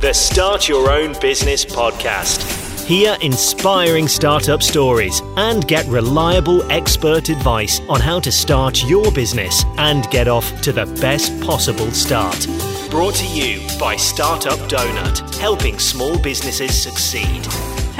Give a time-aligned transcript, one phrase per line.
[0.00, 2.86] the Start Your Own Business podcast.
[2.86, 9.64] Hear inspiring startup stories and get reliable expert advice on how to start your business
[9.76, 12.46] and get off to the best possible start.
[12.90, 17.44] Brought to you by Startup Donut, helping small businesses succeed.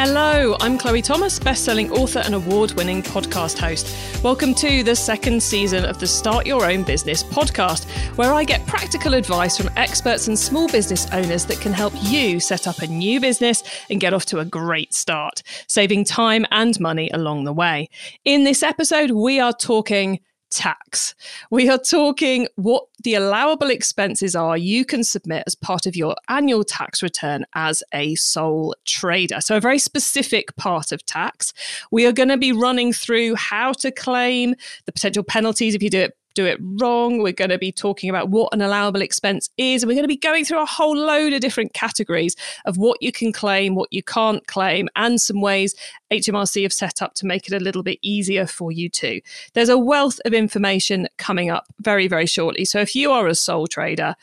[0.01, 4.23] Hello, I'm Chloe Thomas, best-selling author and award-winning podcast host.
[4.23, 7.85] Welcome to the second season of the Start Your Own Business podcast,
[8.17, 12.39] where I get practical advice from experts and small business owners that can help you
[12.39, 16.79] set up a new business and get off to a great start, saving time and
[16.79, 17.89] money along the way.
[18.25, 21.15] In this episode, we are talking tax.
[21.51, 26.17] We are talking what the allowable expenses are you can submit as part of your
[26.29, 29.41] annual tax return as a sole trader.
[29.41, 31.53] So, a very specific part of tax.
[31.91, 34.55] We are going to be running through how to claim
[34.87, 37.19] the potential penalties if you do it do it wrong.
[37.21, 39.83] We're going to be talking about what an allowable expense is.
[39.83, 43.03] And we're going to be going through a whole load of different categories of what
[43.03, 45.75] you can claim, what you can't claim, and some ways
[46.13, 49.21] HMRC have set up to make it a little bit easier for you too.
[49.55, 52.65] There's a wealth of information coming up very, very shortly.
[52.65, 54.15] So if you are a sole trader,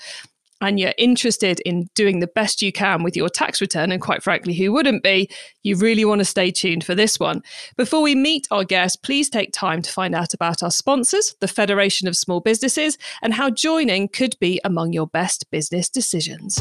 [0.66, 4.24] and you're interested in doing the best you can with your tax return, and quite
[4.24, 5.30] frankly, who wouldn't be,
[5.62, 7.44] you really want to stay tuned for this one.
[7.78, 11.48] Before we meet our guest, please take time to find out about our sponsors, the
[11.48, 16.60] Federation of Small Businesses, and how joining could be among your best business decisions.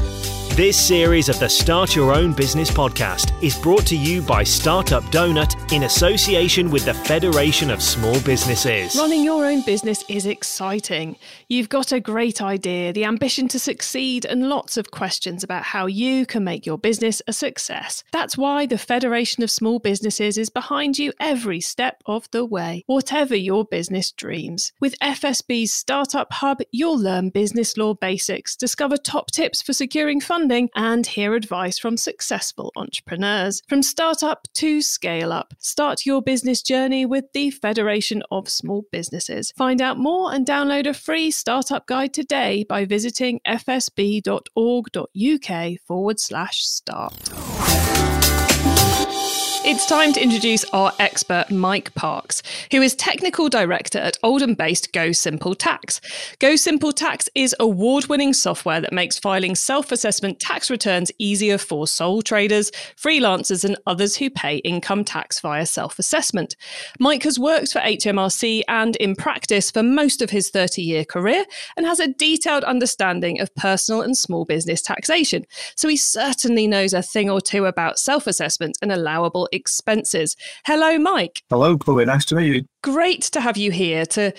[0.57, 5.03] This series of the Start Your Own Business podcast is brought to you by Startup
[5.07, 8.95] Donut in association with the Federation of Small Businesses.
[8.95, 11.17] Running your own business is exciting.
[11.49, 15.87] You've got a great idea, the ambition to succeed, and lots of questions about how
[15.87, 18.05] you can make your business a success.
[18.13, 22.85] That's why the Federation of Small Businesses is behind you every step of the way,
[22.87, 24.73] whatever your business dreams.
[24.81, 30.44] With FSB's Startup Hub, you'll learn business law basics, discover top tips for securing funding
[30.45, 33.63] funding and hear advice from successful entrepreneurs.
[33.67, 39.55] From startup to scale up, start your business journey with the Federation of Small Businesses.
[39.57, 44.21] Find out more and download a free startup guide today by visiting fsb.org.uk
[45.87, 47.44] forward slash start.
[49.67, 54.93] It's time to introduce our expert, Mike Parks, who is technical director at Oldham based
[54.93, 56.03] Go Simple Tax.
[56.39, 61.57] Go Simple Tax is award winning software that makes filing self assessment tax returns easier
[61.57, 66.57] for sole traders, freelancers, and others who pay income tax via self assessment.
[67.01, 71.47] Mike has worked for HMRC and in practice for most of his 30 year career
[71.79, 75.47] and has a detailed understanding of personal and small business taxation.
[75.75, 80.37] So he certainly knows a thing or two about self assessment and allowable expenses.
[80.67, 81.43] Hello, Mike.
[81.51, 82.05] Hello, Chloe.
[82.05, 82.63] Nice to meet you.
[82.83, 84.33] Great to have you here to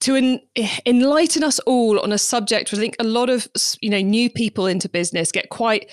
[0.00, 0.40] to en-
[0.84, 2.74] enlighten us all on a subject.
[2.74, 3.48] I think a lot of
[3.80, 5.90] you know new people into business get quite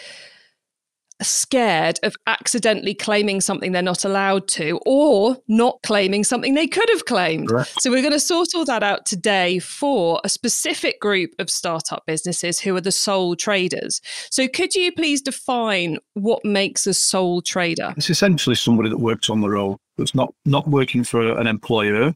[1.21, 6.89] scared of accidentally claiming something they're not allowed to or not claiming something they could
[6.89, 7.49] have claimed.
[7.49, 7.81] Correct.
[7.81, 12.03] So we're going to sort all that out today for a specific group of startup
[12.05, 14.01] businesses who are the sole traders.
[14.31, 17.93] So could you please define what makes a sole trader?
[17.97, 22.13] It's essentially somebody that works on their own, that's not not working for an employer,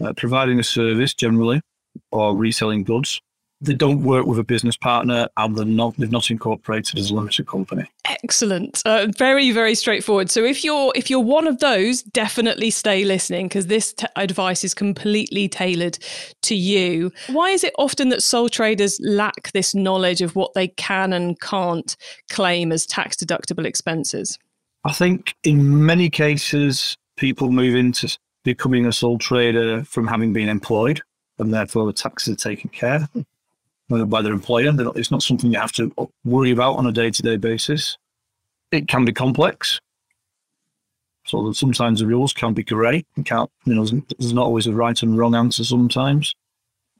[0.00, 1.60] uh, providing a service generally
[2.10, 3.20] or reselling goods
[3.60, 7.14] they don't work with a business partner and they're not they've not incorporated as a
[7.14, 7.88] limited company.
[8.04, 8.82] Excellent.
[8.84, 10.30] Uh, very very straightforward.
[10.30, 14.62] So if you're if you're one of those definitely stay listening because this t- advice
[14.64, 15.98] is completely tailored
[16.42, 17.12] to you.
[17.28, 21.40] Why is it often that sole traders lack this knowledge of what they can and
[21.40, 21.96] can't
[22.30, 24.38] claim as tax deductible expenses?
[24.84, 30.48] I think in many cases people move into becoming a sole trader from having been
[30.48, 31.00] employed
[31.38, 33.08] and therefore the taxes are taken care
[33.88, 34.72] Uh, by their employer.
[34.96, 35.92] It's not something you have to
[36.24, 37.96] worry about on a day to day basis.
[38.72, 39.80] It can be complex.
[41.24, 43.04] So sometimes the rules can be grey.
[43.14, 46.34] You can't, you know, there's not always a right and wrong answer sometimes.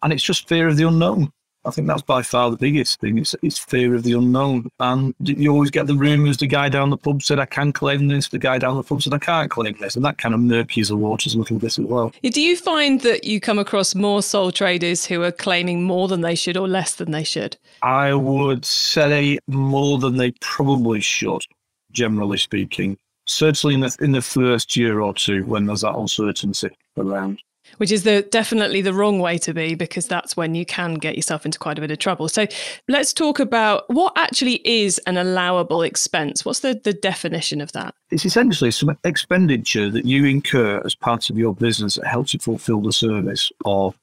[0.00, 1.32] And it's just fear of the unknown.
[1.66, 3.19] I think that's by far the biggest thing.
[3.19, 4.71] It's, it's fear of the unknown.
[4.78, 8.07] And you always get the rumours the guy down the pub said, I can claim
[8.07, 9.97] this, the guy down the pub said, I can't claim this.
[9.97, 12.13] And that kind of murkies the waters a little bit as well.
[12.22, 16.21] Do you find that you come across more sole traders who are claiming more than
[16.21, 17.57] they should or less than they should?
[17.83, 21.42] I would say more than they probably should,
[21.91, 22.97] generally speaking.
[23.27, 27.41] Certainly in the, in the first year or two when there's that uncertainty around
[27.78, 31.16] which is the definitely the wrong way to be because that's when you can get
[31.16, 32.28] yourself into quite a bit of trouble.
[32.28, 32.46] So
[32.88, 36.44] let's talk about what actually is an allowable expense.
[36.44, 37.94] What's the, the definition of that?
[38.10, 42.40] It's essentially some expenditure that you incur as part of your business that helps you
[42.40, 43.94] fulfill the service or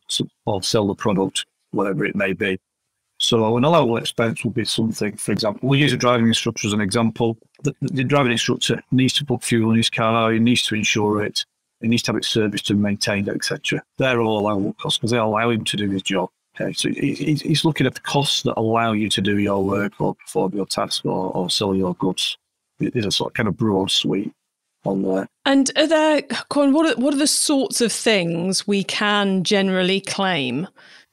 [0.45, 2.59] or sell the product, whatever it may be.
[3.23, 6.73] So an allowable expense would be something, for example, we'll use a driving instructor as
[6.73, 7.37] an example.
[7.63, 11.23] The, the driving instructor needs to put fuel in his car, he needs to insure
[11.23, 11.45] it,
[11.83, 13.83] he needs to have it serviced and maintained, etc.
[13.97, 16.30] They're all allowable costs because they allow him to do his job.
[16.56, 20.15] Okay, so he's looking at the costs that allow you to do your work or
[20.15, 22.38] perform your task or, or sell your goods.
[22.80, 24.31] There's a sort of kind of broad suite
[24.85, 25.27] on there.
[25.45, 30.00] And are there, Con, what are, what are the sorts of things we can generally
[30.00, 30.68] claim?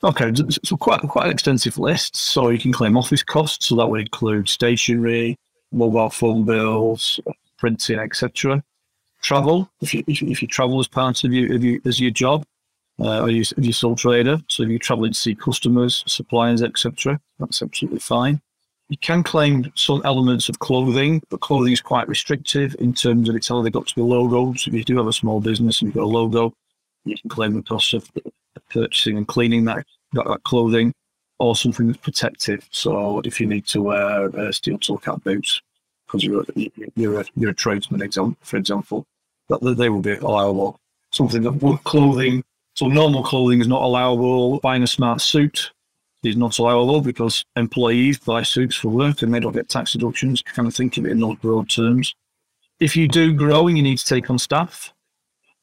[0.05, 0.33] Okay,
[0.65, 2.17] so quite quite an extensive list.
[2.17, 5.37] So you can claim office costs, so that would include stationery,
[5.73, 7.21] mobile phone bills,
[7.59, 8.63] printing, etc.
[9.23, 12.45] Travel, if you, if you, travel as part of your, of your as your job,
[13.01, 16.05] uh, or you, if you're a sole trader, so if you're traveling to see customers,
[16.07, 18.41] suppliers, etc., that's absolutely fine.
[18.89, 23.37] You can claim some elements of clothing, but clothing is quite restrictive in terms of
[23.37, 24.67] it's only got to be logos.
[24.67, 26.53] If you do have a small business and you've got a logo,
[27.05, 28.11] you can claim the cost of
[28.71, 30.93] purchasing and cleaning that, that, that clothing
[31.39, 32.67] or something that's protective.
[32.71, 35.61] So if you need to wear uh, steel toe cap boots
[36.11, 39.07] because you're a, you're a, you're a tradesman, for example,
[39.49, 40.81] that they will be allowable.
[41.13, 42.43] Something that clothing,
[42.75, 44.59] so normal clothing is not allowable.
[44.61, 45.71] Buying a smart suit
[46.25, 50.43] is not allowable because employees buy suits for work and they don't get tax deductions.
[50.43, 52.15] Kind of think of it in those broad terms.
[52.81, 54.93] If you do grow and you need to take on staff,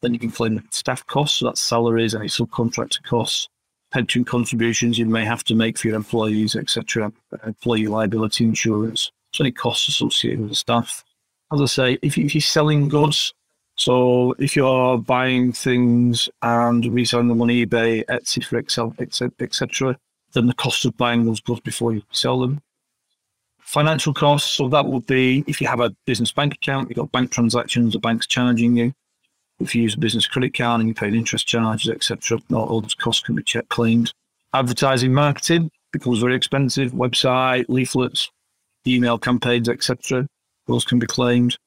[0.02, 3.50] then you can claim the staff costs, so that's salaries, any subcontractor costs,
[3.92, 7.12] pension contributions you may have to make for your employees, etc.,
[7.44, 9.12] employee liability insurance,
[9.42, 11.04] any costs associated with staff.
[11.52, 13.34] As I say, if, if you're selling goods,
[13.76, 19.98] so if you're buying things and reselling them on eBay, Etsy, for Excel, etc.,
[20.34, 22.62] then the cost of buying those goods before you sell them.
[23.60, 27.12] Financial costs, so that would be if you have a business bank account, you've got
[27.12, 28.94] bank transactions, the bank's charging you
[29.60, 32.94] if you use a business credit card and you pay interest charges, etc., all those
[32.94, 34.14] costs can be check claimed.
[34.54, 36.92] Advertising marketing becomes very expensive.
[36.92, 38.30] Website, leaflets,
[38.88, 40.28] email campaigns, etc.
[40.68, 41.58] Those can be claimed.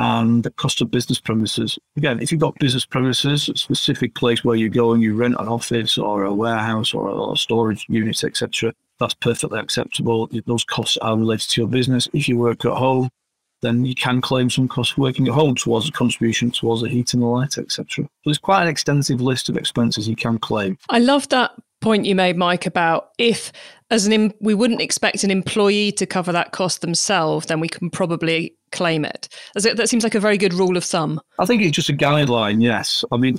[0.00, 1.76] And the cost of business premises.
[1.96, 5.34] Again, if you've got business premises, a specific place where you go and you rent
[5.40, 10.28] an office or a warehouse or a storage unit, etc., that's perfectly acceptable.
[10.46, 12.08] Those costs are related to your business.
[12.12, 13.08] If you work at home,
[13.62, 17.12] then you can claim some costs working at home towards a contribution towards the heat
[17.14, 17.86] and the light, etc.
[18.04, 20.78] So there's quite an extensive list of expenses you can claim.
[20.88, 23.52] I love that point you made, Mike, about if
[23.90, 27.68] as an em- we wouldn't expect an employee to cover that cost themselves, then we
[27.68, 29.28] can probably claim it.
[29.56, 29.76] it.
[29.76, 31.20] That seems like a very good rule of thumb.
[31.38, 32.62] I think it's just a guideline.
[32.62, 33.36] Yes, I mean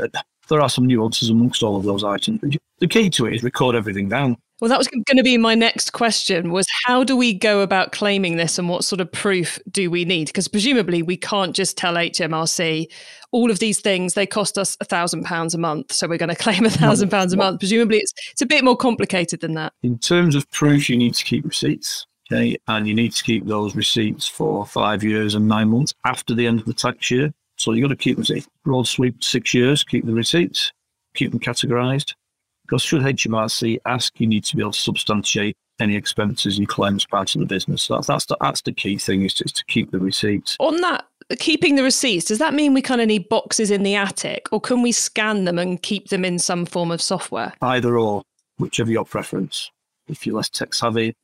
[0.49, 2.41] there are some nuances amongst all of those items.
[2.79, 4.37] The key to it is record everything down.
[4.61, 7.93] Well, that was going to be my next question was how do we go about
[7.93, 10.27] claiming this and what sort of proof do we need?
[10.27, 12.91] Because presumably we can't just tell HMRC
[13.31, 15.93] all of these things, they cost us a thousand pounds a month.
[15.93, 17.59] So we're going to claim a thousand pounds a month.
[17.59, 19.73] Presumably it's, it's a bit more complicated than that.
[19.81, 22.05] In terms of proof, you need to keep receipts.
[22.31, 22.57] Okay.
[22.67, 26.45] And you need to keep those receipts for five years and nine months after the
[26.45, 27.33] end of the tax year.
[27.55, 30.71] So you've got to keep them, broad sweep, six years, keep the receipts,
[31.15, 32.13] keep them categorized.
[32.69, 36.97] Because should HMRC ask, you need to be able to substantiate any expenses you claim
[36.97, 37.81] as part of the business.
[37.81, 40.55] So that's, that's, the, that's the key thing is to, is to keep the receipts.
[40.59, 41.05] On that,
[41.39, 44.61] keeping the receipts, does that mean we kind of need boxes in the attic or
[44.61, 47.53] can we scan them and keep them in some form of software?
[47.63, 48.21] Either or,
[48.59, 49.71] whichever your preference.
[50.07, 51.15] If you're less tech savvy,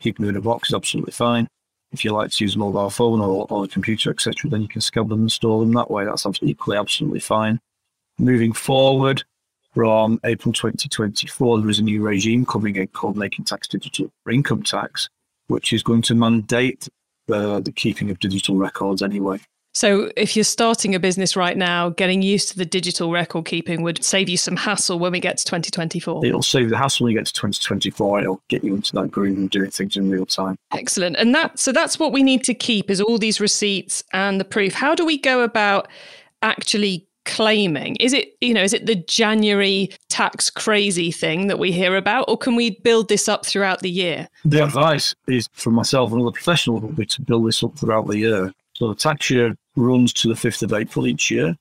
[0.00, 1.48] keeping them in a box is absolutely fine.
[1.92, 4.68] If you like to use a mobile phone or, or a computer, etc., then you
[4.68, 6.06] can scan them and store them that way.
[6.06, 7.60] That's equally absolutely fine.
[8.18, 9.22] Moving forward,
[9.74, 14.62] from April 2024, there is a new regime coming in called Making Tax Digital Income
[14.62, 15.08] Tax,
[15.48, 16.88] which is going to mandate
[17.26, 19.40] the, the keeping of digital records anyway.
[19.76, 23.82] So, if you're starting a business right now, getting used to the digital record keeping
[23.82, 26.24] would save you some hassle when we get to 2024.
[26.24, 28.20] It'll save the hassle when you get to 2024.
[28.20, 30.54] It'll get you into that groove and doing things in real time.
[30.72, 31.16] Excellent.
[31.16, 34.44] And that so that's what we need to keep is all these receipts and the
[34.44, 34.74] proof.
[34.74, 35.88] How do we go about
[36.42, 37.96] actually claiming?
[37.96, 42.26] Is it, you know, is it the January tax crazy thing that we hear about,
[42.28, 44.28] or can we build this up throughout the year?
[44.44, 48.18] The advice is from myself and other professionals be to build this up throughout the
[48.18, 48.52] year.
[48.74, 51.56] So the tax year runs to the 5th of April each year.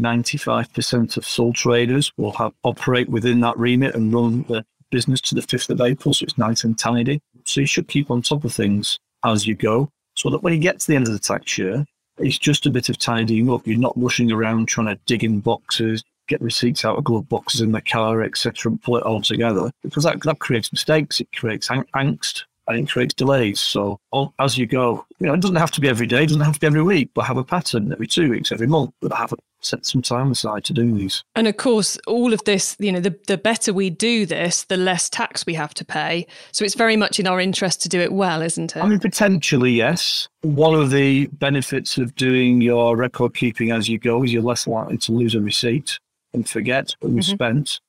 [0.00, 5.34] 95% of sole traders will have operate within that remit and run the business to
[5.34, 6.14] the 5th of April.
[6.14, 7.20] So it's nice and tidy.
[7.44, 10.60] So you should keep on top of things as you go so that when you
[10.60, 11.84] get to the end of the tax year,
[12.20, 13.66] it's just a bit of tidying up.
[13.66, 17.60] You're not rushing around trying to dig in boxes, get receipts out of glove boxes
[17.60, 21.28] in the car, etc., and pull it all together because that, that creates mistakes, it
[21.32, 23.60] creates ang- angst, and it creates delays.
[23.60, 26.26] So all, as you go, you know, it doesn't have to be every day, it
[26.26, 28.92] doesn't have to be every week, but have a pattern every two weeks, every month,
[29.00, 31.24] but have a set some time aside to do these.
[31.34, 34.76] And of course, all of this, you know, the, the better we do this, the
[34.76, 36.26] less tax we have to pay.
[36.52, 38.82] So it's very much in our interest to do it well, isn't it?
[38.82, 40.28] I mean, potentially, yes.
[40.42, 44.66] One of the benefits of doing your record keeping as you go is you're less
[44.66, 45.98] likely to lose a receipt
[46.32, 47.34] and forget what you mm-hmm.
[47.34, 47.80] spent.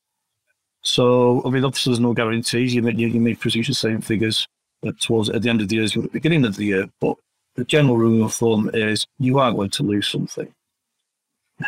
[0.82, 2.74] So, I mean, obviously, there's no guarantees.
[2.74, 4.48] You may, you may produce the same figures
[4.82, 6.90] that towards at the end of the year as at the beginning of the year,
[7.02, 7.18] but
[7.56, 10.54] the general rule of thumb is you are going to lose something.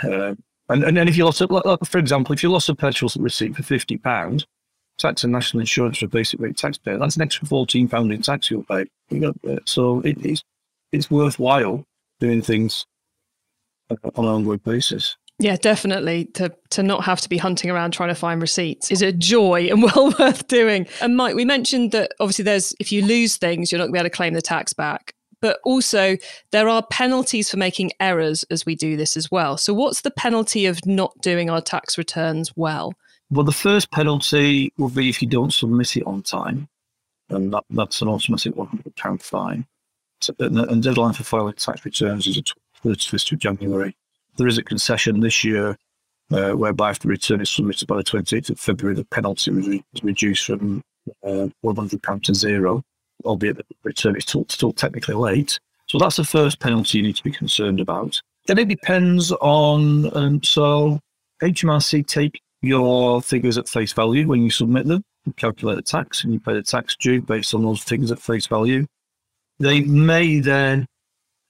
[0.04, 0.36] Uh,
[0.70, 3.56] and, and then if you lost, a, for example, if you lost a petrol receipt
[3.56, 4.46] for fifty pounds,
[4.98, 8.22] tax and national insurance for a basic rate taxpayer, that's an extra fourteen pound in
[8.22, 8.86] tax you'll pay.
[9.14, 10.44] Uh, so it is
[10.92, 11.86] it's worthwhile
[12.20, 12.86] doing things
[13.90, 15.18] on an ongoing basis.
[15.40, 16.26] Yeah, definitely.
[16.36, 19.68] To to not have to be hunting around trying to find receipts is a joy
[19.72, 20.88] and well worth doing.
[21.02, 23.98] And Mike, we mentioned that obviously there's if you lose things, you're not going to
[23.98, 26.18] be able to claim the tax back but also
[26.52, 29.58] there are penalties for making errors as we do this as well.
[29.58, 32.94] So, what's the penalty of not doing our tax returns well?
[33.30, 36.68] Well, the first penalty will be if you don't submit it on time,
[37.30, 39.66] and that, that's an automatic £100 fine.
[40.22, 42.44] So, and the deadline for filing tax returns is the
[42.90, 43.96] 31st of January.
[44.38, 45.78] There is a concession this year
[46.32, 50.04] uh, whereby if the return is submitted by the 28th of February, the penalty is
[50.04, 50.82] reduced from
[51.24, 52.84] uh, £100 to zero
[53.26, 55.60] albeit the return is still, still technically late.
[55.88, 58.22] So that's the first penalty you need to be concerned about.
[58.48, 61.00] Then it depends on, um, so
[61.42, 66.24] HMRC take your figures at face value when you submit them, you calculate the tax,
[66.24, 68.86] and you pay the tax due based on those figures at face value.
[69.60, 70.88] They may then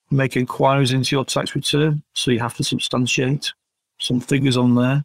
[0.10, 3.54] make inquiries into your tax return, so you have to substantiate
[4.00, 5.04] some figures on there.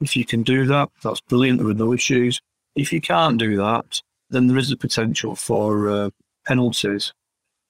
[0.00, 1.58] If you can do that, that's brilliant.
[1.58, 2.40] There are no issues.
[2.74, 4.00] If you can't do that,
[4.30, 6.10] then there is a potential for uh,
[6.46, 7.12] penalties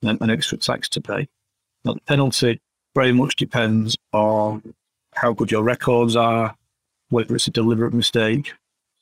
[0.02, 1.29] and, and, extra tax to pay.
[1.85, 2.61] Now, the penalty
[2.95, 4.75] very much depends on
[5.14, 6.55] how good your records are,
[7.09, 8.52] whether it's a deliberate mistake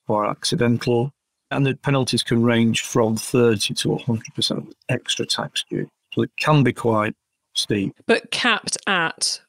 [0.07, 1.12] or accidental.
[1.50, 5.88] And the penalties can range from 30 to 100% extra tax due.
[6.15, 7.15] So it can be quite
[7.55, 7.95] steep.
[8.07, 9.41] But capped at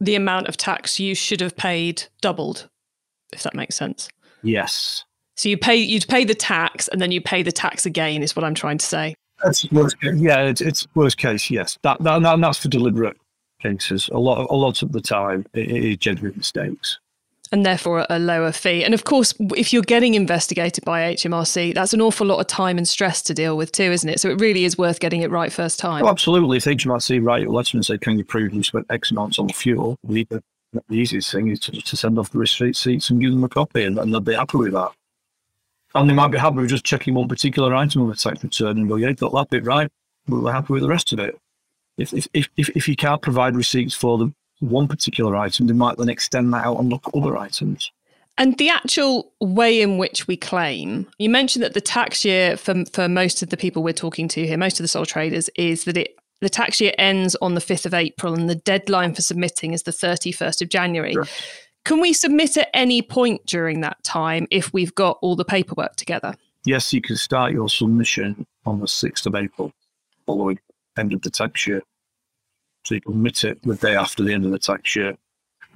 [0.00, 2.68] the amount of tax you should have paid doubled,
[3.32, 4.08] if that makes sense.
[4.42, 5.04] Yes.
[5.36, 8.36] So you pay you'd pay the tax and then you pay the tax again is
[8.36, 9.14] what I'm trying to say.
[9.42, 10.14] That's worst case.
[10.16, 11.50] Yeah, it's, it's worst case.
[11.50, 13.16] Yes, that, that, that that's for deliberate
[13.60, 14.08] cases.
[14.12, 16.98] A lot a lot of the time it, it is genuine mistakes.
[17.52, 18.84] And therefore a lower fee.
[18.84, 22.78] And of course, if you're getting investigated by HMRC, that's an awful lot of time
[22.78, 24.18] and stress to deal with too, isn't it?
[24.18, 26.04] So it really is worth getting it right first time.
[26.04, 26.56] Oh, absolutely.
[26.56, 29.48] If HMRC write a letter and say, "Can you prove you spent X amounts on
[29.50, 30.26] fuel?" The,
[30.88, 33.84] the easiest thing is to, to send off the receipts and give them a copy,
[33.84, 34.92] and, and they'll be happy with that.
[35.94, 38.78] And they might be happy with just checking one particular item on the tax return
[38.78, 39.90] and go, yeah, got that bit right.
[40.26, 41.38] We're happy with the rest of it.
[41.96, 45.96] If, if, if, if you can't provide receipts for them, one particular item, they might
[45.96, 47.92] then extend that out and look at other items.
[48.36, 52.84] And the actual way in which we claim, you mentioned that the tax year for,
[52.86, 55.84] for most of the people we're talking to here, most of the sole traders, is
[55.84, 59.22] that it the tax year ends on the 5th of April and the deadline for
[59.22, 61.14] submitting is the 31st of January.
[61.14, 61.26] Sure.
[61.84, 65.96] Can we submit at any point during that time if we've got all the paperwork
[65.96, 66.34] together?
[66.64, 69.70] Yes, you can start your submission on the 6th of April,
[70.24, 70.58] following
[70.96, 71.82] end of the tax year.
[72.84, 75.16] So you can submit it the day after the end of the tax year.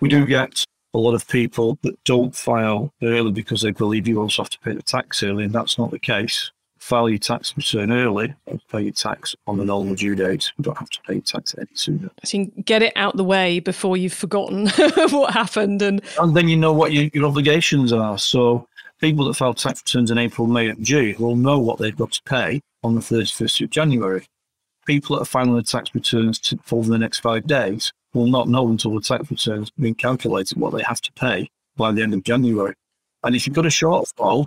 [0.01, 4.21] We do get a lot of people that don't file early because they believe you
[4.21, 6.53] also have to pay the tax early, and that's not the case
[6.89, 10.51] file your tax return early and pay your tax on the normal due date.
[10.57, 12.11] You don't have to pay your tax any sooner.
[12.25, 14.69] So you can get it out the way before you've forgotten
[15.11, 15.83] what happened.
[15.83, 18.17] And and then you know what your, your obligations are.
[18.17, 18.67] So
[19.01, 22.13] people that file tax returns in April, May, and June will know what they've got
[22.13, 24.27] to pay on the 31st of January.
[24.87, 28.49] People that are filing their tax returns to, for the next five days will not
[28.49, 32.03] know until the tax returns have been calculated what they have to pay by the
[32.03, 32.75] end of January.
[33.23, 34.47] And if you've got a shortfall,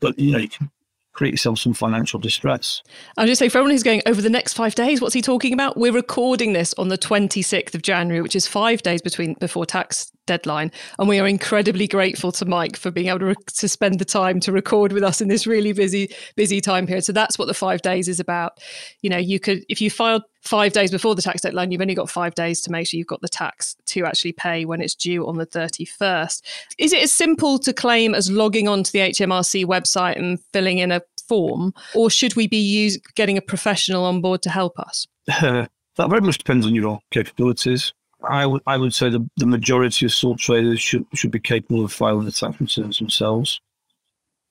[0.00, 0.70] but you know, you can
[1.12, 2.82] create yourself some financial distress.
[3.16, 5.52] I'll just say for everyone who's going over the next five days, what's he talking
[5.52, 5.76] about?
[5.76, 10.11] We're recording this on the 26th of January, which is five days between before tax
[10.26, 10.70] deadline.
[10.98, 14.40] And we are incredibly grateful to Mike for being able to, to spend the time
[14.40, 17.04] to record with us in this really busy, busy time period.
[17.04, 18.58] So that's what the five days is about.
[19.00, 21.94] You know, you could, if you filed five days before the tax deadline, you've only
[21.94, 24.94] got five days to make sure you've got the tax to actually pay when it's
[24.94, 26.42] due on the 31st.
[26.78, 30.90] Is it as simple to claim as logging onto the HMRC website and filling in
[30.90, 35.06] a form, or should we be use, getting a professional on board to help us?
[35.26, 37.92] that very much depends on your capabilities.
[38.28, 41.84] I would I would say the, the majority of sole traders should should be capable
[41.84, 43.60] of filing the tax returns themselves.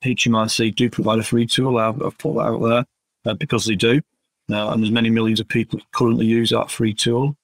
[0.04, 1.78] HMRC do provide a free tool.
[1.78, 2.84] I've, put that out there
[3.24, 4.00] uh, because they do.
[4.48, 7.36] And there's many millions of people currently use that free tool,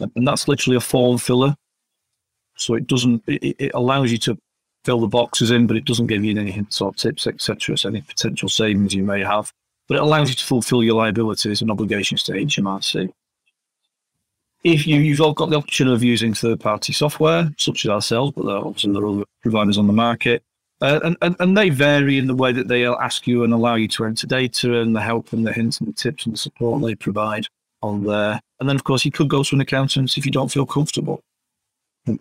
[0.00, 1.54] and that's literally a form filler.
[2.56, 3.22] So it doesn't.
[3.26, 4.38] It, it allows you to
[4.84, 7.76] fill the boxes in, but it doesn't give you any hints or tips, etc.
[7.76, 9.52] So any potential savings you may have,
[9.86, 13.12] but it allows you to fulfil your liabilities and obligations to HMRC.
[14.64, 18.46] If you, you've all got the option of using third-party software, such as ourselves, but
[18.46, 20.42] there are obviously there are other providers on the market,
[20.80, 23.74] uh, and, and, and they vary in the way that they'll ask you and allow
[23.74, 26.38] you to enter data and the help and the hints and the tips and the
[26.38, 27.46] support they provide
[27.82, 28.40] on there.
[28.60, 31.22] And then, of course, you could go to an accountant if you don't feel comfortable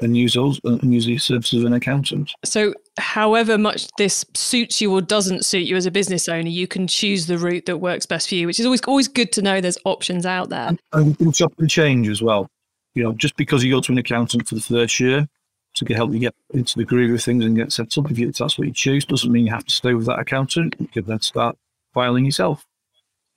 [0.01, 2.31] and, use those and use the services of an accountant.
[2.43, 6.67] So, however much this suits you or doesn't suit you as a business owner, you
[6.67, 9.41] can choose the route that works best for you, which is always always good to
[9.41, 9.61] know.
[9.61, 12.49] There's options out there, and, and can chop and change as well.
[12.95, 15.27] You know, just because you go to an accountant for the first year
[15.75, 18.29] to help you get into the groove of things and get set up, if, you,
[18.29, 20.75] if that's what you choose, doesn't mean you have to stay with that accountant.
[20.79, 21.55] You can then start
[21.93, 22.65] filing yourself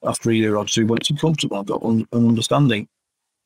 [0.02, 2.88] after a year or two once you're comfortable, and got an understanding.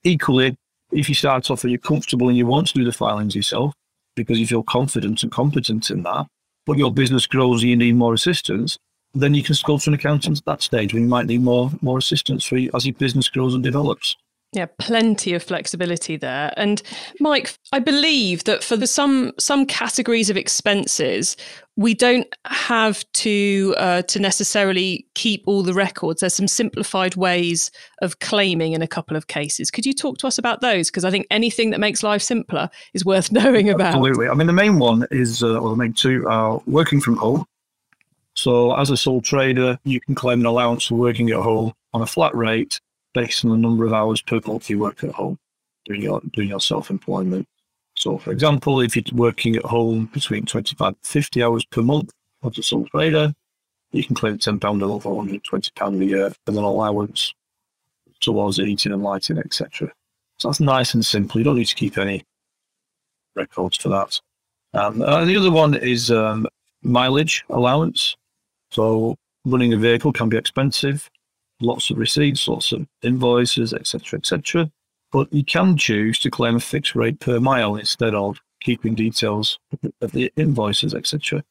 [0.04, 0.56] Equally,
[0.94, 3.74] if you start off and you're comfortable and you want to do the filings yourself
[4.16, 6.26] because you feel confident and competent in that,
[6.66, 8.78] but your business grows and you need more assistance,
[9.12, 11.70] then you can go to an accountant at that stage when you might need more
[11.82, 14.16] more assistance for you as your business grows and develops.
[14.54, 16.54] Yeah, plenty of flexibility there.
[16.56, 16.80] And
[17.18, 21.37] Mike, I believe that for the some some categories of expenses,
[21.76, 26.20] we don't have to uh, to necessarily keep all the records.
[26.20, 29.73] There's some simplified ways of claiming in a couple of cases.
[29.73, 30.88] Could you talk to us about those?
[30.88, 33.96] Because I think anything that makes life simpler is worth knowing about.
[33.96, 34.28] Absolutely.
[34.28, 37.44] I mean, the main one is, uh, or the main two are working from home.
[38.34, 42.02] So, as a sole trader, you can claim an allowance for working at home on
[42.02, 42.80] a flat rate
[43.14, 45.38] based on the number of hours per month you work at home
[45.85, 47.47] doing your doing your self employment.
[47.97, 52.11] So, for example, if you're working at home between 25 and 50 hours per month
[52.42, 53.33] as a sole trader,
[53.92, 57.33] you can claim £10 a month or £120 a year and an allowance
[58.21, 59.92] towards eating and lighting, etc.
[60.38, 61.38] So that's nice and simple.
[61.40, 62.25] You don't need to keep any
[63.37, 64.21] records for that.
[64.73, 66.49] Um, uh, the other one is um,
[66.83, 68.16] mileage allowance.
[68.73, 71.09] So running a vehicle can be expensive
[71.61, 74.70] lots of receipts, lots of invoices, etc., etc.
[75.12, 79.59] But you can choose to claim a fixed rate per mile instead of keeping details
[80.00, 81.44] of the invoices, etc.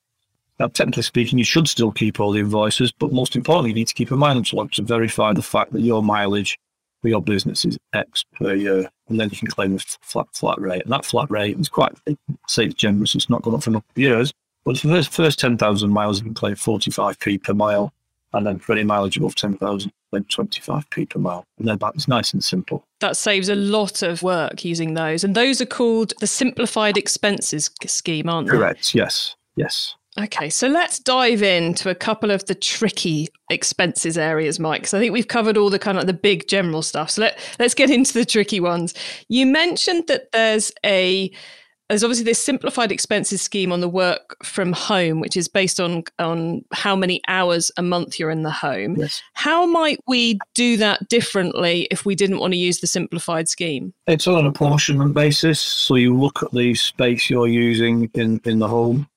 [0.59, 3.87] Now, technically speaking, you should still keep all the invoices, but most importantly, you need
[3.87, 6.59] to keep a mileage log to verify the fact that your mileage
[7.01, 10.59] for your business is X per year, and then you can claim a flat flat
[10.59, 10.83] rate.
[10.83, 11.93] And that flat rate is quite,
[12.47, 15.39] say it's generous, it's not gone up for enough years, but for the first, first
[15.39, 17.91] 10,000 miles, you can claim 45p per mile
[18.33, 21.45] and then for any mileage above 10,000, then 25p per mile.
[21.59, 22.83] And then it's nice and simple.
[22.99, 25.23] That saves a lot of work using those.
[25.23, 28.57] And those are called the Simplified Expenses Scheme, aren't they?
[28.57, 29.95] Correct, yes, yes.
[30.19, 34.81] Okay, so let's dive into a couple of the tricky expenses areas, Mike.
[34.81, 37.09] Because I think we've covered all the kind of the big general stuff.
[37.09, 38.93] So let, let's get into the tricky ones.
[39.27, 41.31] You mentioned that there's a
[41.93, 46.03] there's obviously this simplified expenses scheme on the work from home, which is based on
[46.17, 48.95] on how many hours a month you're in the home.
[48.95, 49.21] Yes.
[49.33, 53.93] How might we do that differently if we didn't want to use the simplified scheme?
[54.07, 55.59] It's on an apportionment basis.
[55.59, 59.07] So you look at the space you're using in, in the home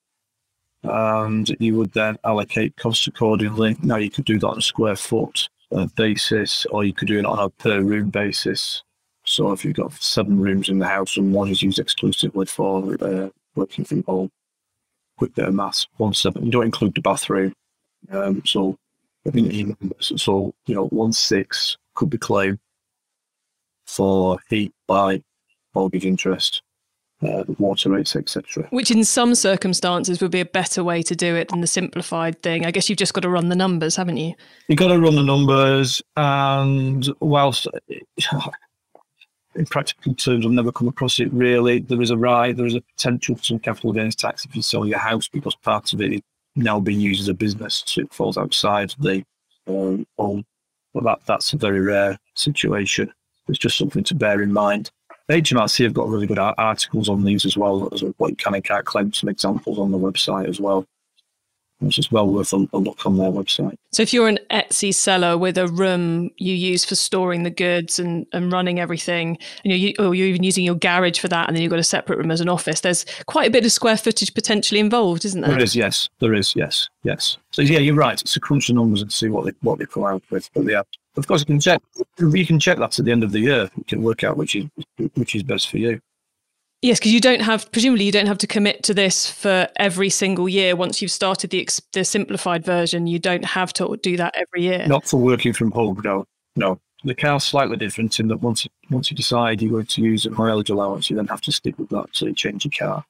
[0.83, 3.75] and you would then allocate costs accordingly.
[3.81, 7.17] Now you could do that on a square foot uh, basis or you could do
[7.17, 8.83] it on a per room basis.
[9.27, 12.95] So if you've got seven rooms in the house and one is used exclusively for
[13.01, 14.31] uh, working from home,
[15.17, 16.45] quick bit of maths, one seven.
[16.45, 17.53] You don't include the bathroom.
[18.09, 18.77] Um, so
[19.27, 19.51] I think
[19.99, 22.59] so you know one six could be claimed
[23.85, 25.21] for heat by
[25.75, 26.61] mortgage interest,
[27.21, 28.67] uh, water rates, etc.
[28.69, 32.41] Which in some circumstances would be a better way to do it than the simplified
[32.41, 32.65] thing.
[32.65, 34.35] I guess you've just got to run the numbers, haven't you?
[34.69, 37.67] You've got to run the numbers, and whilst
[39.57, 41.79] in practical terms, I've never come across it really.
[41.79, 44.61] There is a right, there is a potential for some capital gains tax if you
[44.61, 46.21] sell your house because part of it is
[46.55, 49.23] now being used as a business, so it falls outside the
[49.67, 50.45] um, home.
[50.93, 53.11] But that, that's a very rare situation.
[53.47, 54.91] It's just something to bear in mind.
[55.29, 58.63] HMRC have got really good articles on these as well, as what you can and
[58.63, 60.85] can't claim, some examples on the website as well
[61.79, 63.75] which is well worth a, a, look on their website.
[63.91, 67.99] So, if you're an Etsy seller with a room you use for storing the goods
[67.99, 71.55] and, and running everything, and you're, or you're even using your garage for that, and
[71.55, 73.97] then you've got a separate room as an office, there's quite a bit of square
[73.97, 75.51] footage potentially involved, isn't there?
[75.51, 76.09] There is, yes.
[76.19, 77.37] There is, yes, yes.
[77.51, 78.19] So, yeah, you're right.
[78.21, 80.49] It's a crunch the numbers and see what they what they come out with.
[80.53, 80.81] But yeah,
[81.15, 81.81] of course, you can check.
[82.19, 83.69] You can check that at the end of the year.
[83.75, 84.65] You can work out which is
[85.15, 85.99] which is best for you.
[86.81, 90.09] Yes, because you don't have presumably you don't have to commit to this for every
[90.09, 90.75] single year.
[90.75, 94.85] Once you've started the the simplified version, you don't have to do that every year.
[94.87, 96.79] Not for working from home, no, no.
[97.03, 100.31] The car's slightly different in that once once you decide you're going to use a
[100.31, 103.05] mileage allowance, you then have to stick with that until you change your car.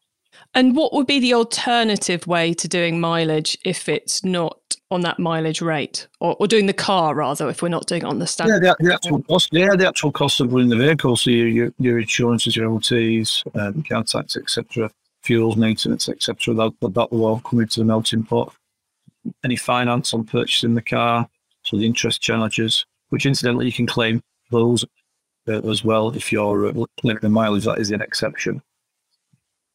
[0.57, 5.19] And what would be the alternative way to doing mileage if it's not on that
[5.19, 8.25] mileage rate, or, or doing the car rather, if we're not doing it on the
[8.25, 8.63] standard?
[8.63, 9.49] Yeah, the, the actual cost.
[9.51, 11.15] Yeah, the actual cost of running the vehicle.
[11.15, 14.89] So your your, your insurances, your MOTs, um, car tax, etc.,
[15.21, 16.55] fuels, maintenance, etc.
[16.55, 18.51] That that will all come into the melting pot.
[19.43, 21.29] Any finance on purchasing the car,
[21.61, 24.85] so the interest charges, which incidentally you can claim those
[25.47, 27.65] uh, as well if you're uh, claiming the mileage.
[27.65, 28.63] That is an exception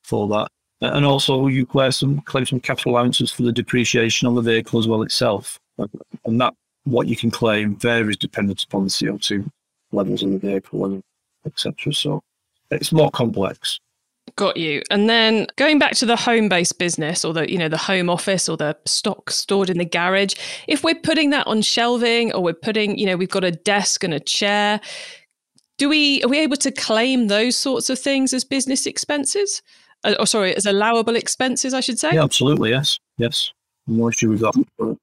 [0.02, 0.48] for that.
[0.82, 4.42] Uh, and also, you claim some claim some capital allowances for the depreciation on the
[4.42, 5.60] vehicle as well itself,
[6.24, 9.48] and that what you can claim varies dependent upon the CO2
[9.92, 11.02] levels in the vehicle and
[11.46, 11.92] etc.
[11.92, 12.22] So
[12.70, 13.78] it's more complex.
[14.36, 14.82] Got you.
[14.90, 18.48] And then going back to the home-based business or the you know the home office
[18.48, 20.34] or the stock stored in the garage,
[20.66, 24.02] if we're putting that on shelving or we're putting, you know, we've got a desk
[24.02, 24.80] and a chair,
[25.78, 29.62] do we are we able to claim those sorts of things as business expenses?
[30.04, 32.14] Uh, or sorry, as allowable expenses, I should say?
[32.14, 32.70] Yeah, absolutely.
[32.70, 32.98] Yes.
[33.18, 33.52] Yes.
[33.86, 34.96] No issue with that.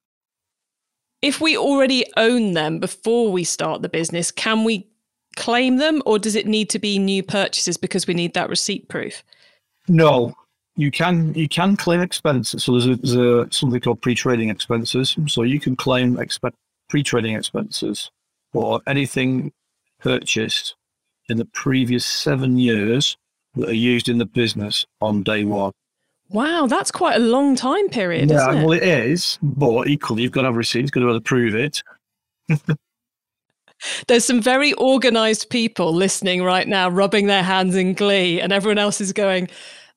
[1.22, 4.88] If we already own them before we start the business, can we
[5.36, 8.88] claim them or does it need to be new purchases because we need that receipt
[8.88, 9.24] proof?
[9.88, 10.34] No,
[10.76, 12.64] you can you can claim expenses.
[12.64, 15.18] So there's, a, there's a, something called pre-trading expenses.
[15.28, 16.54] So you can claim exp-
[16.90, 18.12] pre-trading expenses
[18.54, 19.52] for anything
[20.00, 20.76] purchased
[21.28, 23.18] in the previous seven years
[23.60, 25.72] that are used in the business on day one.
[26.30, 28.66] Wow, that's quite a long time period, yeah, isn't it?
[28.66, 31.24] well, it is, but equally, you've got to have receipts, got to be able to
[31.24, 31.82] prove it.
[34.08, 38.78] There's some very organized people listening right now, rubbing their hands in glee, and everyone
[38.78, 39.50] else is going,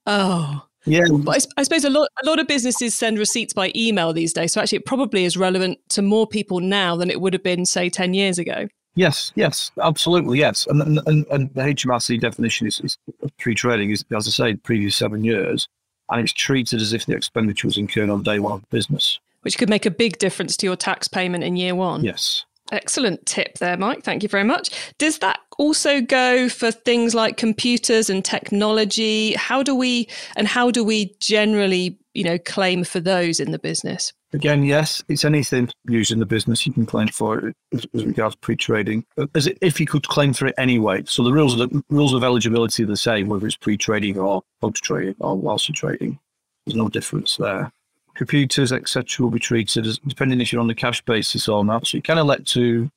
[0.06, 0.66] oh.
[0.84, 1.04] Yeah.
[1.12, 4.32] But I, I suppose a lot, a lot of businesses send receipts by email these
[4.32, 4.52] days.
[4.52, 7.64] So actually, it probably is relevant to more people now than it would have been,
[7.64, 8.66] say, 10 years ago.
[8.94, 10.66] Yes, yes, absolutely, yes.
[10.66, 12.98] And and, and the HMRC definition is, is
[13.38, 15.68] pre-trading is, as I say, previous seven years,
[16.10, 19.18] and it's treated as if the expenditure was incurred on day one of business.
[19.42, 22.04] Which could make a big difference to your tax payment in year one.
[22.04, 22.44] Yes.
[22.72, 24.02] Excellent tip there, Mike.
[24.02, 24.70] Thank you very much.
[24.96, 29.34] Does that also go for things like computers and technology?
[29.34, 33.58] How do we and how do we generally, you know, claim for those in the
[33.58, 34.14] business?
[34.32, 38.34] Again, yes, it's anything used in the business you can claim for as, as regards
[38.36, 41.02] pre-trading, uh, as if you could claim for it anyway.
[41.04, 44.42] So the rules of the rules of eligibility are the same, whether it's pre-trading or
[44.62, 46.18] post-trading or whilst you're trading.
[46.64, 47.70] There's no difference there.
[48.14, 51.86] Computers, etc., will be treated as depending if you're on the cash basis or not.
[51.86, 52.90] So you can elect to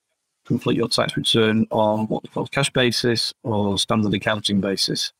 [0.45, 5.11] complete your tax return on what they call cash basis or standard accounting basis.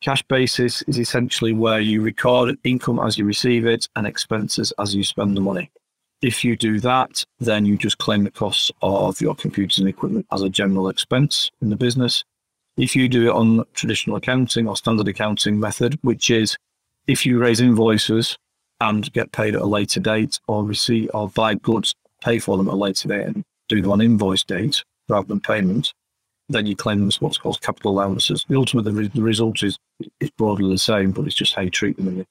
[0.00, 4.94] Cash basis is essentially where you record income as you receive it and expenses as
[4.94, 5.70] you spend the money.
[6.20, 10.26] If you do that, then you just claim the costs of your computers and equipment
[10.32, 12.24] as a general expense in the business.
[12.76, 16.56] If you do it on traditional accounting or standard accounting method, which is
[17.06, 18.36] if you raise invoices
[18.80, 22.56] Um, and get paid at a later date or receive or buy goods, pay for
[22.56, 25.92] them at a later date and do them on invoice date rather than payment,
[26.48, 28.44] then you claim them as what's called capital allowances.
[28.48, 29.78] The ultimate the, the result is
[30.20, 32.26] is broadly the same, but it's just how you treat them in the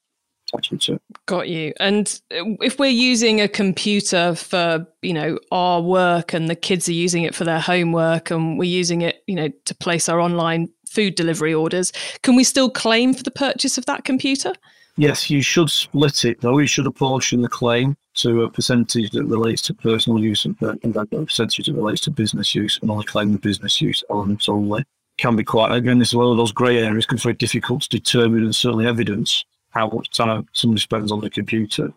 [0.46, 1.00] tax return.
[1.26, 1.72] Got you.
[1.80, 6.92] And if we're using a computer for you know our work, and the kids are
[6.92, 10.68] using it for their homework, and we're using it you know to place our online
[10.88, 14.52] food delivery orders, can we still claim for the purchase of that computer?
[14.96, 16.58] Yes, you should split it though.
[16.58, 21.06] You should apportion the claim to a percentage that relates to personal use and, a
[21.06, 24.84] percentage that relates to business use, and only claim the business use elements only.
[25.18, 25.98] Can be quite again.
[25.98, 27.06] This is one of those grey areas.
[27.06, 31.20] Can be very difficult to determine and certainly evidence how much time somebody spends on
[31.20, 31.92] the computer.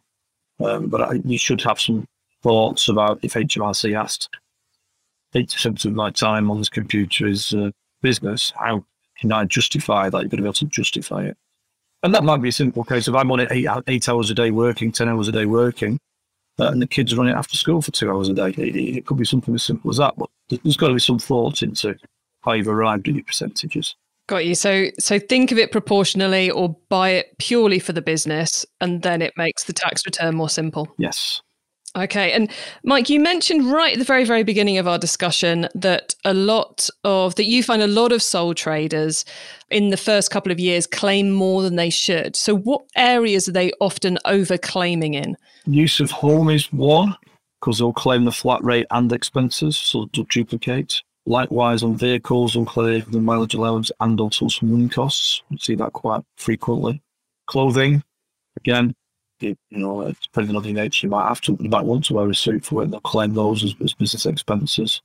[0.59, 2.07] Um, but I, you should have some
[2.41, 4.29] thoughts about if HMRC asked
[5.35, 7.69] eight percent of my time on this computer is uh,
[8.01, 8.53] business.
[8.57, 8.83] How
[9.19, 10.21] can I justify that?
[10.21, 11.37] You've got to be able to justify it.
[12.03, 13.07] And that might be a simple case.
[13.07, 15.99] If I'm on it eight, eight hours a day working, 10 hours a day working,
[16.59, 19.05] uh, and the kids run it after school for two hours a day, it, it,
[19.05, 20.15] could be something as simple as that.
[20.17, 21.95] But there's got to be some thought into
[22.41, 23.95] how you've arrived at your percentages.
[24.27, 24.55] Got you.
[24.55, 29.21] So so think of it proportionally or buy it purely for the business and then
[29.21, 30.93] it makes the tax return more simple.
[30.97, 31.41] Yes.
[31.97, 32.31] Okay.
[32.31, 32.51] And
[32.83, 36.89] Mike, you mentioned right at the very, very beginning of our discussion that a lot
[37.03, 39.25] of that you find a lot of sole traders
[39.71, 42.35] in the first couple of years claim more than they should.
[42.35, 45.35] So what areas are they often over claiming in?
[45.65, 47.15] Use of home is one,
[47.59, 51.01] because they'll claim the flat rate and expenses, so they'll duplicate.
[51.25, 55.41] Likewise, on vehicles, they'll claim the mileage allowance and also some running costs.
[55.49, 57.01] We see that quite frequently.
[57.47, 58.03] Clothing,
[58.55, 58.95] again,
[59.39, 62.29] you know, depending on the nature, you might have to, you might want to wear
[62.29, 62.91] a suit for it.
[62.91, 65.01] They'll claim those as, as business expenses.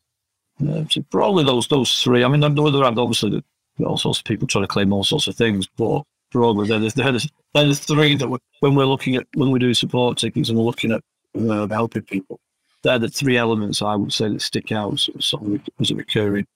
[0.66, 2.24] Uh, so probably those those three.
[2.24, 3.42] I mean, on the other hand, obviously,
[3.84, 6.92] all sorts of people trying to claim all sorts of things, but broadly, they're the,
[6.94, 10.18] they're the, they're the three that we're, when we're looking at when we do support
[10.18, 11.02] tickets and we're looking at
[11.38, 12.40] uh, helping people.
[12.82, 15.44] They're the three elements I would say that stick out as, sort
[15.80, 16.46] as a recurring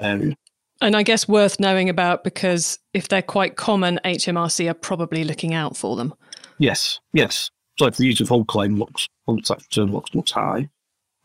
[0.00, 0.36] area.
[0.80, 5.54] And I guess worth knowing about because if they're quite common, HMRC are probably looking
[5.54, 6.14] out for them.
[6.58, 7.50] Yes, yes.
[7.78, 9.08] So if the use of whole claim looks,
[9.44, 10.68] tax return looks, looks high,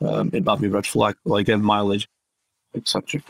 [0.02, 2.08] um, it might be red flag, like again, mileage,
[2.76, 3.22] etc.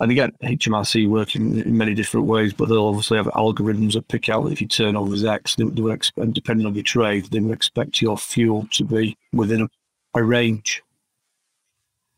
[0.00, 4.28] And again, HMRC working in, many different ways, but they'll obviously have algorithms that pick
[4.28, 7.38] out if your turnover is X, they, they will expect, depending on your trade, they
[7.40, 9.68] will expect your fuel to be within a,
[10.14, 10.82] a range.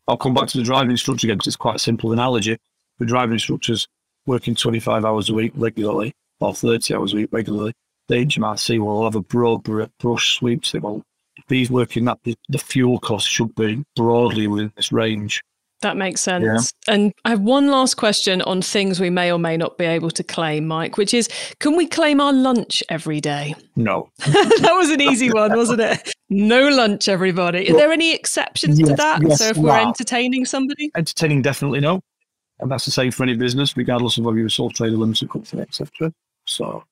[0.07, 2.57] I'll come back to the driving instructor again because it's quite a simple analogy.
[2.97, 3.87] The driving instructors
[4.25, 7.73] working 25 hours a week regularly, or 30 hours a week regularly,
[8.07, 9.63] the HMRC will have a broad
[9.99, 10.65] brush sweep.
[10.65, 11.03] So, well,
[11.47, 15.41] he's working that, the fuel cost should be broadly within this range.
[15.81, 16.73] That makes sense.
[16.87, 16.93] Yeah.
[16.93, 20.09] And I have one last question on things we may or may not be able
[20.09, 23.53] to claim, Mike, which is can we claim our lunch every day?
[23.75, 24.09] No.
[24.17, 26.11] that was an easy one, wasn't it?
[26.29, 27.69] No lunch, everybody.
[27.69, 29.21] Are there any exceptions yes, to that?
[29.21, 30.89] Yes, so if we're entertaining somebody?
[30.95, 32.01] Entertaining, definitely no.
[32.59, 35.29] And that's the same for any business, regardless of whether you're a sole trader, limited
[35.29, 36.11] company, etc.
[36.45, 36.83] So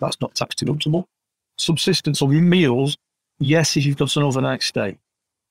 [0.00, 1.04] that's not tax deductible.
[1.58, 2.96] Subsistence or meals,
[3.38, 4.98] yes, if you've got an overnight stay.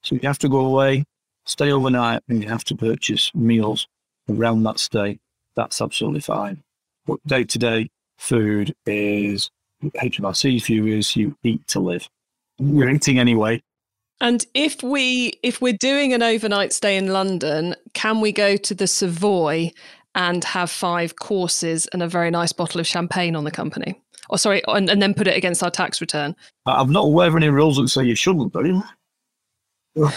[0.01, 1.03] So you have to go away,
[1.45, 3.88] stay overnight and you have to purchase meals
[4.29, 5.19] around that stay,
[5.55, 6.63] that's absolutely fine.
[7.05, 9.49] But day to day food is
[9.83, 12.07] HMRC view is you eat to live.
[12.57, 13.62] You're eating anyway.
[14.21, 18.73] And if we if we're doing an overnight stay in London, can we go to
[18.73, 19.71] the Savoy
[20.13, 24.01] and have five courses and a very nice bottle of champagne on the company?
[24.30, 26.36] Or sorry, and, and then put it against our tax return.
[26.65, 28.82] I'm not aware of any rules that say you shouldn't, do
[29.96, 30.13] Whether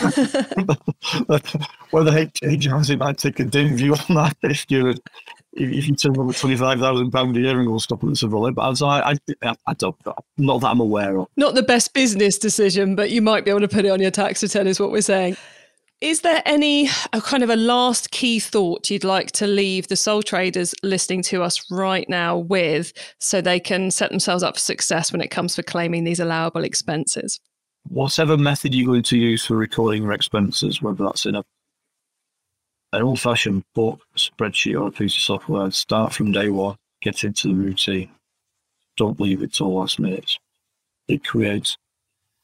[1.90, 4.94] HMRC might take a dim view on that if you
[5.54, 8.16] if you turn over twenty five thousand pound a year and go stop at the
[8.16, 9.96] Savoy, but I, I, I don't,
[10.36, 11.28] not that I'm aware of.
[11.36, 14.10] Not the best business decision, but you might be able to put it on your
[14.10, 15.36] tax return, is what we're saying.
[16.02, 19.96] Is there any a kind of a last key thought you'd like to leave the
[19.96, 24.60] sole traders listening to us right now with, so they can set themselves up for
[24.60, 27.40] success when it comes for claiming these allowable expenses?
[27.88, 31.44] whatever method you're going to use for recording your expenses, whether that's in a
[32.94, 37.24] an old fashioned book, spreadsheet, or a piece of software, start from day one, get
[37.24, 38.10] into the routine.
[38.98, 40.36] Don't leave it till last minute.
[41.08, 41.78] It creates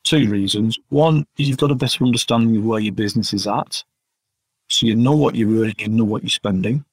[0.05, 0.79] two reasons.
[0.89, 3.83] One is you've got a better understanding of where your business is at.
[4.69, 6.85] So you know what you're earning, you know what you're spending.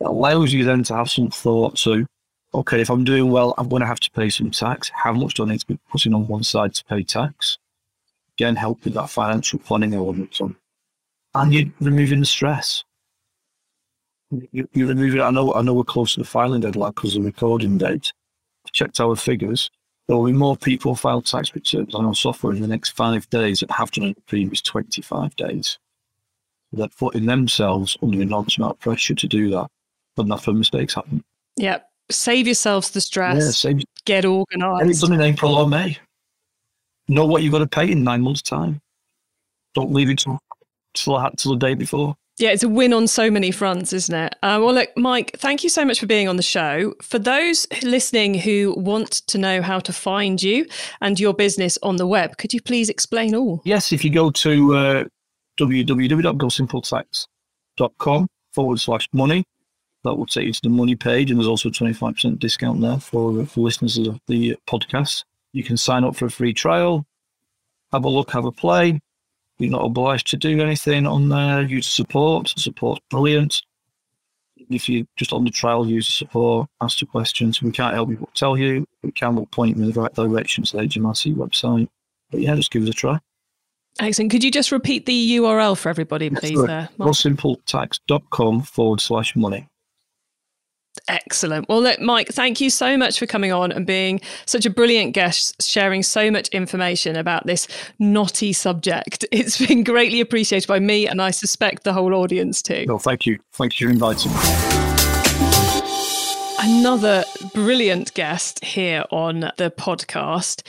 [0.00, 2.06] It allows you then to have some thought to
[2.54, 4.90] okay, if I'm doing well, I'm going to have to pay some tax.
[4.94, 7.58] How much do I need to be putting on one side to pay tax?
[8.36, 10.40] Again, help with that financial planning element.
[10.40, 10.56] On.
[11.34, 12.84] And you're removing the stress.
[14.30, 17.22] You, you're removing, I know, I know we're close to the filing deadline because of
[17.22, 18.12] the recording date.
[18.72, 19.70] Checked our figures.
[20.12, 23.30] There will be more people file tax returns on our software in the next five
[23.30, 25.78] days that have done in the previous 25 days.
[26.70, 29.68] They're putting themselves under enormous amount of pressure to do that,
[30.14, 31.24] but that's where mistakes happen.
[31.56, 33.42] Yep save yourselves the stress.
[33.42, 34.82] Yeah, save, get organised.
[34.82, 35.96] And it's done in April or May.
[37.08, 38.82] Know what you've got to pay in nine months' time.
[39.74, 40.38] Don't leave it till,
[40.92, 42.16] till, till the day before.
[42.42, 44.34] Yeah, it's a win on so many fronts, isn't it?
[44.42, 46.92] Uh, well, look, Mike, thank you so much for being on the show.
[47.00, 50.66] For those listening who want to know how to find you
[51.00, 53.62] and your business on the web, could you please explain all?
[53.64, 55.04] Yes, if you go to uh,
[58.52, 59.44] forward slash money,
[60.02, 62.98] that will take you to the money page, and there's also a 25% discount there
[62.98, 65.22] for, for listeners of the podcast.
[65.52, 67.06] You can sign up for a free trial,
[67.92, 68.98] have a look, have a play.
[69.62, 71.62] You're not obliged to do anything on there.
[71.62, 72.52] Use support.
[72.56, 73.62] Support's brilliant.
[74.68, 77.62] If you're just on the trial, use support, ask the questions.
[77.62, 78.86] We can't help you but tell you.
[79.02, 81.88] We can but point you in the right direction to the HMRC website.
[82.30, 83.20] But yeah, just give us a try.
[84.00, 84.32] Excellent.
[84.32, 86.58] Could you just repeat the URL for everybody, please?
[86.58, 89.68] Yes, there, GoSimpleTax.com forward slash money.
[91.08, 91.68] Excellent.
[91.68, 95.14] Well, look, Mike, thank you so much for coming on and being such a brilliant
[95.14, 97.66] guest, sharing so much information about this
[97.98, 99.24] knotty subject.
[99.32, 102.84] It's been greatly appreciated by me, and I suspect the whole audience too.
[102.86, 103.38] Well, thank you.
[103.52, 104.38] Thank you for inviting me.
[106.60, 110.62] Another brilliant guest here on the podcast.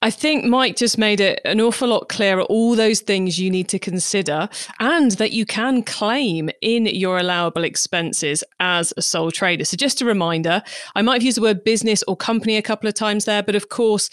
[0.00, 3.68] I think Mike just made it an awful lot clearer all those things you need
[3.70, 9.64] to consider and that you can claim in your allowable expenses as a sole trader.
[9.64, 10.62] So, just a reminder,
[10.94, 13.56] I might have used the word business or company a couple of times there, but
[13.56, 14.08] of course,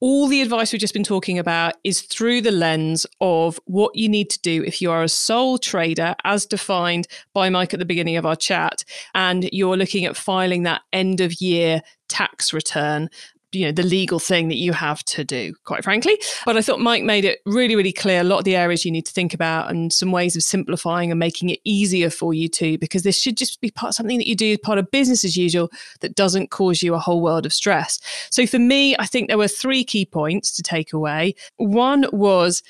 [0.00, 4.08] all the advice we've just been talking about is through the lens of what you
[4.08, 7.84] need to do if you are a sole trader, as defined by Mike at the
[7.84, 8.84] beginning of our chat,
[9.16, 13.10] and you're looking at filing that end of year tax return
[13.52, 16.18] you know the legal thing that you have to do quite frankly.
[16.44, 18.90] But i thought mike made it really really clear a lot of the areas you
[18.90, 22.48] need to think about and some ways of simplifying and making it easier for you
[22.48, 25.24] too because this should just be part something that you do as part of business
[25.24, 27.98] as usual that doesn't cause you a whole world of stress.
[28.30, 31.34] So for me i think there were three key points to take away.
[31.56, 32.62] One was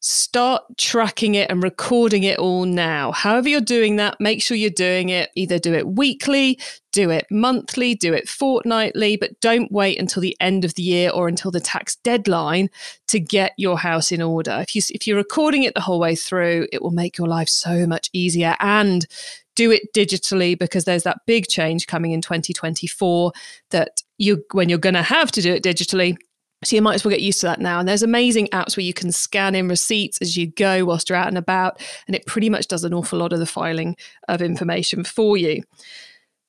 [0.00, 3.12] start tracking it and recording it all now.
[3.12, 5.30] However, you're doing that, make sure you're doing it.
[5.34, 6.58] Either do it weekly,
[6.90, 11.10] do it monthly, do it fortnightly, but don't wait until the end of the year
[11.10, 12.70] or until the tax deadline
[13.08, 14.58] to get your house in order.
[14.60, 17.48] If you if you're recording it the whole way through, it will make your life
[17.48, 19.06] so much easier and
[19.54, 23.32] do it digitally because there's that big change coming in 2024
[23.70, 26.16] that you when you're going to have to do it digitally
[26.62, 27.78] so you might as well get used to that now.
[27.78, 31.16] And there's amazing apps where you can scan in receipts as you go whilst you're
[31.16, 31.80] out and about.
[32.06, 33.96] And it pretty much does an awful lot of the filing
[34.28, 35.62] of information for you.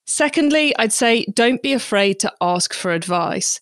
[0.05, 3.61] Secondly, I'd say don't be afraid to ask for advice.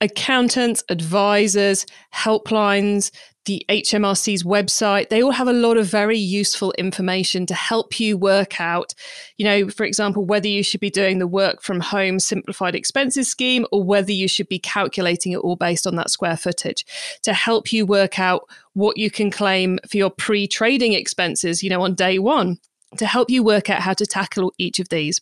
[0.00, 3.10] Accountants, advisors, helplines,
[3.44, 5.08] the HMRC's website.
[5.08, 8.94] They all have a lot of very useful information to help you work out,
[9.36, 13.28] you know, for example, whether you should be doing the work from home simplified expenses
[13.28, 16.84] scheme or whether you should be calculating it all based on that square footage
[17.22, 21.70] to help you work out what you can claim for your pre trading expenses, you
[21.70, 22.58] know, on day one
[22.96, 25.20] to help you work out how to tackle each of these.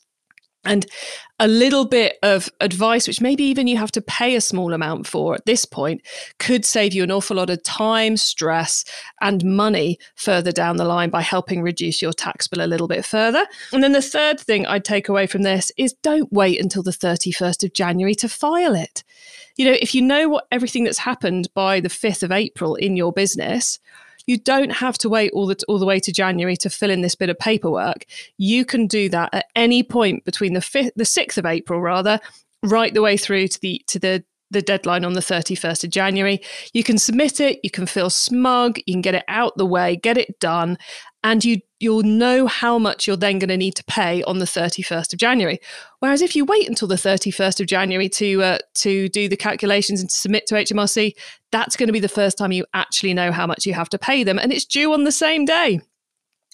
[0.64, 0.84] And
[1.38, 5.06] a little bit of advice, which maybe even you have to pay a small amount
[5.06, 6.02] for at this point,
[6.38, 8.84] could save you an awful lot of time, stress,
[9.22, 13.06] and money further down the line by helping reduce your tax bill a little bit
[13.06, 13.46] further.
[13.72, 16.90] And then the third thing I'd take away from this is don't wait until the
[16.90, 19.02] 31st of January to file it.
[19.56, 22.96] You know, if you know what everything that's happened by the 5th of April in
[22.96, 23.78] your business,
[24.30, 27.00] you don't have to wait all the all the way to January to fill in
[27.00, 28.06] this bit of paperwork.
[28.38, 32.20] You can do that at any point between the fifth, the sixth of April, rather,
[32.62, 36.40] right the way through to the to the the deadline on the 31st of January.
[36.72, 39.94] You can submit it, you can feel smug, you can get it out the way,
[39.94, 40.76] get it done,
[41.22, 44.44] and you you'll know how much you're then going to need to pay on the
[44.44, 45.58] 31st of January.
[46.00, 50.00] Whereas if you wait until the 31st of January to uh, to do the calculations
[50.00, 51.14] and to submit to HMRC,
[51.50, 53.98] that's going to be the first time you actually know how much you have to
[53.98, 55.80] pay them, and it's due on the same day.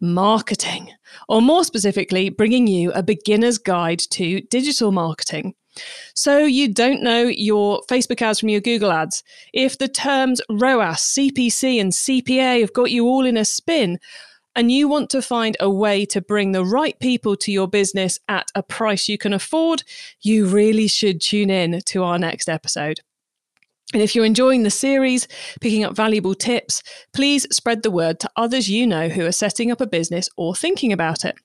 [0.00, 0.90] marketing,
[1.28, 5.54] or more specifically, bringing you a beginner's guide to digital marketing.
[6.14, 9.22] So you don't know your Facebook ads from your Google ads.
[9.52, 13.98] If the terms ROAS, CPC, and CPA have got you all in a spin,
[14.56, 18.18] and you want to find a way to bring the right people to your business
[18.26, 19.84] at a price you can afford,
[20.22, 23.00] you really should tune in to our next episode.
[23.92, 25.28] And if you're enjoying the series,
[25.60, 29.70] picking up valuable tips, please spread the word to others you know who are setting
[29.70, 31.36] up a business or thinking about it.